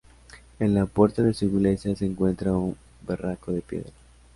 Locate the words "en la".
0.57-0.87